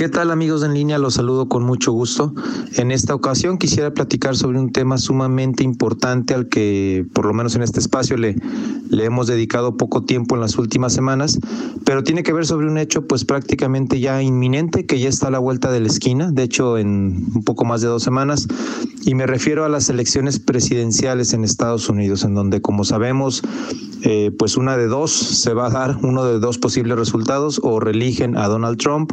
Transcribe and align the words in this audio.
¿Qué 0.00 0.08
tal 0.08 0.30
amigos 0.30 0.62
en 0.62 0.72
línea? 0.72 0.96
Los 0.96 1.12
saludo 1.12 1.50
con 1.50 1.62
mucho 1.62 1.92
gusto. 1.92 2.32
En 2.78 2.90
esta 2.90 3.14
ocasión 3.14 3.58
quisiera 3.58 3.92
platicar 3.92 4.34
sobre 4.34 4.58
un 4.58 4.72
tema 4.72 4.96
sumamente 4.96 5.62
importante 5.62 6.32
al 6.32 6.48
que 6.48 7.04
por 7.12 7.26
lo 7.26 7.34
menos 7.34 7.54
en 7.54 7.62
este 7.62 7.80
espacio 7.80 8.16
le, 8.16 8.34
le 8.88 9.04
hemos 9.04 9.26
dedicado 9.26 9.76
poco 9.76 10.02
tiempo 10.06 10.34
en 10.34 10.40
las 10.40 10.56
últimas 10.56 10.94
semanas, 10.94 11.38
pero 11.84 12.02
tiene 12.02 12.22
que 12.22 12.32
ver 12.32 12.46
sobre 12.46 12.66
un 12.66 12.78
hecho 12.78 13.06
pues 13.06 13.26
prácticamente 13.26 14.00
ya 14.00 14.22
inminente 14.22 14.86
que 14.86 14.98
ya 14.98 15.10
está 15.10 15.26
a 15.26 15.32
la 15.32 15.38
vuelta 15.38 15.70
de 15.70 15.80
la 15.80 15.88
esquina, 15.88 16.30
de 16.32 16.44
hecho 16.44 16.78
en 16.78 17.26
un 17.34 17.44
poco 17.44 17.66
más 17.66 17.82
de 17.82 17.88
dos 17.88 18.02
semanas, 18.02 18.48
y 19.04 19.14
me 19.14 19.26
refiero 19.26 19.66
a 19.66 19.68
las 19.68 19.90
elecciones 19.90 20.38
presidenciales 20.38 21.34
en 21.34 21.44
Estados 21.44 21.90
Unidos, 21.90 22.24
en 22.24 22.34
donde 22.34 22.62
como 22.62 22.84
sabemos 22.84 23.42
eh, 24.02 24.30
pues 24.38 24.56
una 24.56 24.76
de 24.76 24.86
dos 24.86 25.10
se 25.10 25.54
va 25.54 25.66
a 25.66 25.70
dar, 25.70 25.98
uno 26.02 26.24
de 26.24 26.38
dos 26.38 26.58
posibles 26.58 26.98
resultados, 26.98 27.60
o 27.62 27.80
reeligen 27.80 28.36
a 28.36 28.48
Donald 28.48 28.78
Trump 28.78 29.12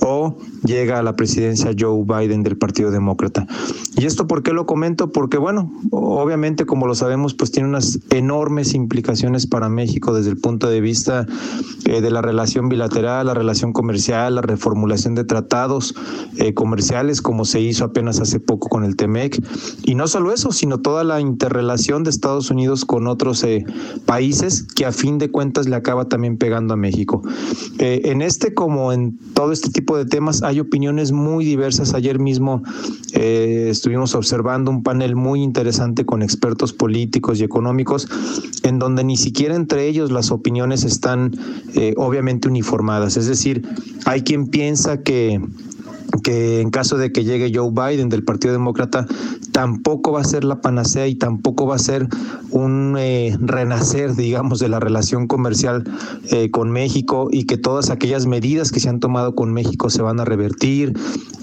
o 0.00 0.36
llega 0.64 0.98
a 0.98 1.02
la 1.02 1.16
presidencia 1.16 1.72
Joe 1.76 2.04
Biden 2.04 2.42
del 2.42 2.56
Partido 2.56 2.90
Demócrata. 2.90 3.46
¿Y 3.96 4.04
esto 4.04 4.26
por 4.26 4.42
qué 4.42 4.52
lo 4.52 4.66
comento? 4.66 5.10
Porque, 5.10 5.38
bueno, 5.38 5.72
obviamente, 5.90 6.66
como 6.66 6.86
lo 6.86 6.94
sabemos, 6.94 7.34
pues 7.34 7.50
tiene 7.50 7.68
unas 7.68 7.98
enormes 8.10 8.74
implicaciones 8.74 9.46
para 9.46 9.68
México 9.68 10.12
desde 10.12 10.30
el 10.30 10.36
punto 10.36 10.68
de 10.68 10.80
vista 10.80 11.26
eh, 11.86 12.00
de 12.00 12.10
la 12.10 12.20
relación 12.20 12.68
bilateral, 12.68 13.26
la 13.26 13.34
relación 13.34 13.72
comercial, 13.72 14.34
la 14.34 14.42
reformulación 14.42 15.14
de 15.14 15.24
tratados 15.24 15.94
eh, 16.36 16.52
comerciales, 16.52 17.22
como 17.22 17.44
se 17.44 17.60
hizo 17.60 17.84
apenas 17.84 18.20
hace 18.20 18.38
poco 18.38 18.68
con 18.68 18.84
el 18.84 18.96
TEMEC. 18.96 19.42
Y 19.84 19.94
no 19.94 20.08
solo 20.08 20.32
eso, 20.32 20.52
sino 20.52 20.78
toda 20.78 21.04
la 21.04 21.20
interrelación 21.20 22.04
de 22.04 22.10
Estados 22.10 22.50
Unidos 22.50 22.84
con 22.84 23.06
otros 23.06 23.44
países 24.04 24.15
que 24.74 24.86
a 24.86 24.92
fin 24.92 25.18
de 25.18 25.30
cuentas 25.30 25.68
le 25.68 25.76
acaba 25.76 26.08
también 26.08 26.36
pegando 26.36 26.74
a 26.74 26.76
México. 26.76 27.22
en 27.78 28.22
este, 28.22 28.54
como 28.54 28.92
en 28.92 29.18
todo 29.34 29.52
este 29.52 29.70
tipo 29.70 29.96
de 29.96 30.06
temas, 30.06 30.42
hay 30.42 30.60
opiniones 30.60 31.12
muy 31.12 31.44
diversas. 31.44 31.94
Ayer 31.94 32.18
mismo 32.18 32.62
eh, 33.12 33.68
estuvimos 33.70 34.14
observando 34.14 34.70
un 34.70 34.82
panel 34.82 35.16
muy 35.16 35.42
interesante 35.42 36.04
con 36.04 36.22
expertos 36.22 36.72
políticos 36.72 37.40
y 37.40 37.44
económicos, 37.44 38.08
en 38.62 38.78
donde 38.78 39.04
ni 39.04 39.16
siquiera 39.16 39.54
entre 39.54 39.86
ellos 39.86 40.10
las 40.10 40.30
opiniones 40.30 40.84
están 40.84 41.32
eh, 41.74 41.94
obviamente 41.96 42.48
uniformadas. 42.48 43.16
Es 43.16 43.26
decir, 43.26 43.62
hay 44.04 44.22
quien 44.22 44.48
piensa 44.48 45.02
que 45.02 45.40
que 46.18 46.60
en 46.60 46.70
caso 46.70 46.96
de 46.96 47.12
que 47.12 47.24
llegue 47.24 47.52
Joe 47.54 47.70
Biden 47.70 48.08
del 48.08 48.24
Partido 48.24 48.52
Demócrata, 48.52 49.06
tampoco 49.52 50.12
va 50.12 50.20
a 50.20 50.24
ser 50.24 50.44
la 50.44 50.60
panacea 50.60 51.06
y 51.06 51.14
tampoco 51.14 51.66
va 51.66 51.76
a 51.76 51.78
ser 51.78 52.08
un 52.50 52.96
eh, 52.98 53.36
renacer, 53.40 54.14
digamos, 54.14 54.58
de 54.58 54.68
la 54.68 54.80
relación 54.80 55.26
comercial 55.26 55.84
eh, 56.30 56.50
con 56.50 56.70
México 56.70 57.28
y 57.30 57.44
que 57.44 57.56
todas 57.56 57.90
aquellas 57.90 58.26
medidas 58.26 58.72
que 58.72 58.80
se 58.80 58.88
han 58.88 59.00
tomado 59.00 59.34
con 59.34 59.52
México 59.52 59.90
se 59.90 60.02
van 60.02 60.20
a 60.20 60.24
revertir 60.24 60.94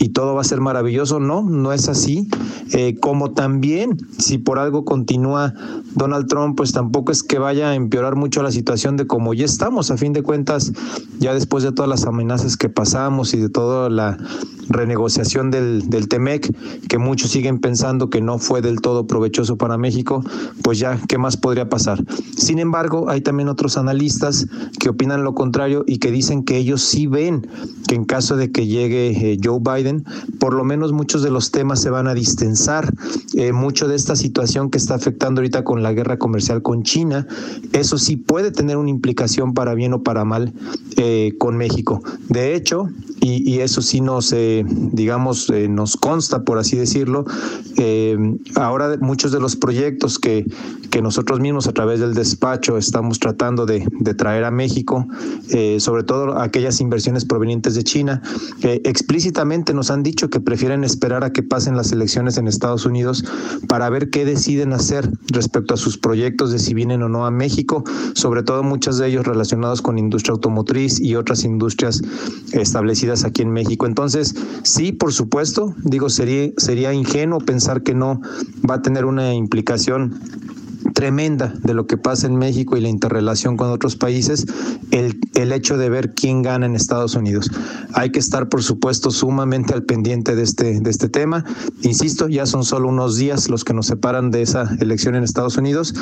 y 0.03 0.09
todo 0.09 0.35
va 0.35 0.41
a 0.41 0.43
ser 0.43 0.59
maravilloso. 0.59 1.21
No, 1.21 1.43
no 1.43 1.71
es 1.71 1.87
así. 1.87 2.27
Eh, 2.73 2.97
como 2.99 3.31
también, 3.31 3.97
si 4.17 4.37
por 4.37 4.59
algo 4.59 4.83
continúa 4.83 5.53
Donald 5.95 6.27
Trump, 6.27 6.57
pues 6.57 6.73
tampoco 6.73 7.13
es 7.13 7.23
que 7.23 7.39
vaya 7.39 7.69
a 7.69 7.75
empeorar 7.75 8.17
mucho 8.17 8.43
la 8.43 8.51
situación 8.51 8.97
de 8.97 9.07
como 9.07 9.33
ya 9.33 9.45
estamos, 9.45 9.91
a 9.91 9.97
fin 9.97 10.11
de 10.11 10.21
cuentas, 10.21 10.73
ya 11.19 11.33
después 11.33 11.63
de 11.63 11.71
todas 11.71 11.87
las 11.87 12.05
amenazas 12.05 12.57
que 12.57 12.67
pasamos 12.67 13.33
y 13.33 13.37
de 13.37 13.47
toda 13.47 13.89
la 13.89 14.17
renegociación 14.69 15.51
del, 15.51 15.89
del 15.89 16.07
TEMEC, 16.07 16.53
que 16.87 16.97
muchos 16.97 17.31
siguen 17.31 17.59
pensando 17.59 18.09
que 18.09 18.21
no 18.21 18.39
fue 18.39 18.61
del 18.61 18.81
todo 18.81 19.07
provechoso 19.07 19.57
para 19.57 19.77
México, 19.77 20.23
pues 20.63 20.79
ya, 20.79 20.99
¿qué 21.07 21.17
más 21.17 21.37
podría 21.37 21.69
pasar? 21.69 22.03
Sin 22.35 22.59
embargo, 22.59 23.09
hay 23.09 23.21
también 23.21 23.49
otros 23.49 23.77
analistas 23.77 24.47
que 24.79 24.89
opinan 24.89 25.23
lo 25.23 25.33
contrario 25.33 25.83
y 25.87 25.99
que 25.99 26.11
dicen 26.11 26.43
que 26.43 26.57
ellos 26.57 26.81
sí 26.81 27.07
ven 27.07 27.47
que 27.87 27.95
en 27.95 28.05
caso 28.05 28.35
de 28.35 28.51
que 28.51 28.67
llegue 28.67 29.09
eh, 29.09 29.37
Joe 29.41 29.59
Biden, 29.59 29.92
por 30.39 30.53
lo 30.53 30.63
menos 30.63 30.91
muchos 30.91 31.23
de 31.23 31.29
los 31.29 31.51
temas 31.51 31.81
se 31.81 31.89
van 31.89 32.07
a 32.07 32.13
distensar. 32.13 32.93
Eh, 33.35 33.51
mucho 33.51 33.87
de 33.87 33.95
esta 33.95 34.15
situación 34.15 34.69
que 34.69 34.77
está 34.77 34.95
afectando 34.95 35.41
ahorita 35.41 35.63
con 35.63 35.83
la 35.83 35.93
guerra 35.93 36.17
comercial 36.17 36.61
con 36.61 36.83
China, 36.83 37.27
eso 37.73 37.97
sí 37.97 38.15
puede 38.15 38.51
tener 38.51 38.77
una 38.77 38.89
implicación 38.89 39.53
para 39.53 39.73
bien 39.73 39.93
o 39.93 40.03
para 40.03 40.25
mal 40.25 40.53
eh, 40.97 41.33
con 41.37 41.57
México. 41.57 42.01
De 42.29 42.55
hecho, 42.55 42.89
y, 43.23 43.59
eso 43.59 43.81
sí 43.81 44.01
nos, 44.01 44.35
digamos, 44.91 45.51
nos 45.69 45.95
consta, 45.95 46.43
por 46.43 46.57
así 46.57 46.75
decirlo, 46.75 47.25
ahora 48.55 48.97
muchos 48.99 49.31
de 49.31 49.39
los 49.39 49.55
proyectos 49.55 50.19
que, 50.19 50.45
que 50.89 51.01
nosotros 51.01 51.39
mismos 51.39 51.67
a 51.67 51.71
través 51.71 52.01
del 52.01 52.13
despacho 52.13 52.77
estamos 52.77 53.19
tratando 53.19 53.65
de, 53.65 53.87
de 53.99 54.13
traer 54.13 54.43
a 54.43 54.51
México, 54.51 55.07
sobre 55.79 56.03
todo 56.03 56.37
aquellas 56.39 56.81
inversiones 56.81 57.23
provenientes 57.25 57.75
de 57.75 57.83
China, 57.83 58.21
explícitamente 58.61 59.73
nos 59.73 59.89
han 59.89 60.03
dicho 60.03 60.29
que 60.29 60.39
prefieren 60.39 60.83
esperar 60.83 61.23
a 61.23 61.31
que 61.31 61.43
pasen 61.43 61.77
las 61.77 61.91
elecciones 61.91 62.37
en 62.37 62.47
Estados 62.47 62.85
Unidos 62.85 63.23
para 63.67 63.89
ver 63.89 64.09
qué 64.09 64.25
deciden 64.25 64.73
hacer 64.73 65.09
respecto 65.27 65.73
a 65.73 65.77
sus 65.77 65.97
proyectos 65.97 66.51
de 66.51 66.59
si 66.59 66.73
vienen 66.73 67.03
o 67.03 67.09
no 67.09 67.25
a 67.25 67.31
México, 67.31 67.83
sobre 68.13 68.43
todo 68.43 68.63
muchos 68.63 68.97
de 68.97 69.07
ellos 69.07 69.25
relacionados 69.25 69.81
con 69.81 69.97
industria 69.97 70.33
automotriz 70.33 70.99
y 70.99 71.15
otras 71.15 71.43
industrias 71.43 72.01
establecidas 72.51 73.12
aquí 73.23 73.43
en 73.43 73.51
México. 73.51 73.85
Entonces, 73.85 74.35
sí, 74.63 74.91
por 74.91 75.13
supuesto, 75.13 75.75
digo, 75.83 76.09
sería, 76.09 76.51
sería 76.57 76.93
ingenuo 76.93 77.39
pensar 77.39 77.83
que 77.83 77.93
no 77.93 78.19
va 78.67 78.75
a 78.75 78.81
tener 78.81 79.05
una 79.05 79.33
implicación 79.33 80.19
tremenda 80.93 81.53
de 81.63 81.73
lo 81.73 81.87
que 81.87 81.97
pasa 81.97 82.27
en 82.27 82.35
México 82.35 82.77
y 82.77 82.81
la 82.81 82.89
interrelación 82.89 83.57
con 83.57 83.69
otros 83.69 83.95
países, 83.95 84.45
el, 84.91 85.19
el 85.35 85.51
hecho 85.51 85.77
de 85.77 85.89
ver 85.89 86.13
quién 86.13 86.41
gana 86.41 86.65
en 86.65 86.75
Estados 86.75 87.15
Unidos. 87.15 87.51
Hay 87.93 88.11
que 88.11 88.19
estar, 88.19 88.49
por 88.49 88.63
supuesto, 88.63 89.11
sumamente 89.11 89.73
al 89.73 89.83
pendiente 89.83 90.35
de 90.35 90.43
este, 90.43 90.79
de 90.79 90.89
este 90.89 91.09
tema. 91.09 91.45
Insisto, 91.81 92.27
ya 92.27 92.45
son 92.45 92.63
solo 92.63 92.89
unos 92.89 93.17
días 93.17 93.49
los 93.49 93.63
que 93.63 93.73
nos 93.73 93.87
separan 93.87 94.31
de 94.31 94.41
esa 94.41 94.69
elección 94.79 95.15
en 95.15 95.23
Estados 95.23 95.57
Unidos. 95.57 95.93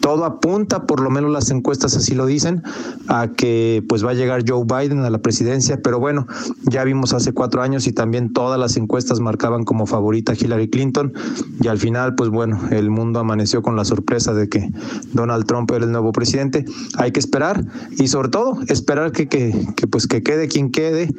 Todo 0.00 0.24
apunta, 0.24 0.86
por 0.86 1.00
lo 1.00 1.10
menos 1.10 1.30
las 1.30 1.50
encuestas 1.50 1.96
así 1.96 2.14
lo 2.14 2.26
dicen, 2.26 2.62
a 3.08 3.28
que 3.36 3.84
pues 3.88 4.04
va 4.04 4.10
a 4.10 4.14
llegar 4.14 4.44
Joe 4.46 4.64
Biden 4.64 5.00
a 5.00 5.10
la 5.10 5.18
presidencia, 5.18 5.80
pero 5.82 5.98
bueno, 5.98 6.26
ya 6.64 6.84
vimos 6.84 7.12
hace 7.12 7.32
cuatro 7.32 7.62
años 7.62 7.86
y 7.86 7.92
también 7.92 8.32
todas 8.32 8.58
las 8.58 8.76
encuestas 8.76 9.20
marcaban 9.20 9.64
como 9.64 9.86
favorita 9.86 10.34
Hillary 10.38 10.68
Clinton 10.68 11.12
y 11.60 11.68
al 11.68 11.78
final, 11.78 12.14
pues 12.14 12.30
bueno, 12.30 12.60
el 12.70 12.90
mundo 12.90 13.20
amaneció 13.20 13.62
con 13.62 13.76
la 13.76 13.84
sorpresa 13.84 14.34
de 14.38 14.48
que 14.48 14.70
Donald 15.12 15.46
Trump 15.46 15.70
era 15.70 15.84
el 15.84 15.92
nuevo 15.92 16.12
presidente. 16.12 16.64
Hay 16.96 17.12
que 17.12 17.20
esperar 17.20 17.64
y 17.98 18.08
sobre 18.08 18.28
todo 18.28 18.58
esperar 18.68 19.12
que, 19.12 19.28
que, 19.28 19.52
que 19.76 19.86
pues 19.86 20.06
que 20.06 20.22
quede 20.22 20.48
quien 20.48 20.70
quede. 20.70 21.10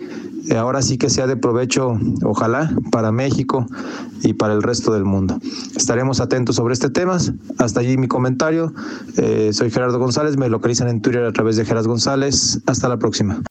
Ahora 0.57 0.81
sí 0.81 0.97
que 0.97 1.09
sea 1.09 1.27
de 1.27 1.37
provecho, 1.37 1.99
ojalá, 2.23 2.71
para 2.91 3.11
México 3.11 3.67
y 4.23 4.33
para 4.33 4.53
el 4.53 4.63
resto 4.63 4.91
del 4.93 5.05
mundo. 5.05 5.39
Estaremos 5.75 6.21
atentos 6.21 6.55
sobre 6.55 6.73
este 6.73 6.89
tema. 6.89 7.17
Hasta 7.57 7.81
allí 7.81 7.97
mi 7.97 8.07
comentario. 8.07 8.73
Eh, 9.17 9.51
soy 9.53 9.69
Gerardo 9.69 9.99
González, 9.99 10.37
me 10.37 10.49
localizan 10.49 10.87
en 10.87 11.01
Twitter 11.01 11.23
a 11.23 11.33
través 11.33 11.55
de 11.57 11.65
Geras 11.65 11.87
González. 11.87 12.61
Hasta 12.65 12.89
la 12.89 12.97
próxima. 12.97 13.43